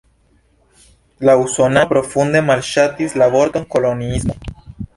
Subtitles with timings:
[1.27, 4.39] La usonanoj profunde malŝatis la vorton "koloniismo".